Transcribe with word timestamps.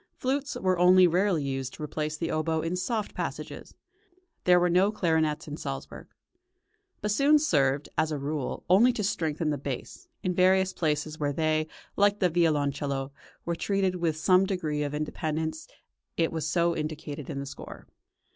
Flutes 0.17 0.55
were 0.55 0.79
only 0.79 1.05
rarely 1.05 1.43
used 1.43 1.75
to 1.75 1.83
replace 1.83 2.17
the 2.17 2.31
oboe 2.31 2.61
in 2.63 2.75
soft 2.75 3.13
passages; 3.13 3.75
there 4.45 4.59
were 4.59 4.67
no 4.67 4.91
clarinets 4.91 5.47
in 5.47 5.57
Salzburg. 5.57 6.07
Bassoons 7.03 7.45
served, 7.45 7.87
as 7.99 8.11
a 8.11 8.17
rule, 8.17 8.63
only 8.67 8.91
to 8.93 9.03
strengthen 9.03 9.51
the 9.51 9.59
bass; 9.59 10.07
in 10.23 10.33
various 10.33 10.73
places 10.73 11.19
where 11.19 11.33
they, 11.33 11.67
like 11.97 12.17
the 12.17 12.31
violoncello, 12.31 13.11
were 13.45 13.55
treated 13.55 13.97
with 13.97 14.17
some 14.17 14.47
degree 14.47 14.81
of 14.81 14.95
independence 14.95 15.67
it 16.17 16.31
was 16.31 16.49
so 16.49 16.75
indicated 16.75 17.29
in 17.29 17.39
the 17.39 17.45
score. 17.45 17.85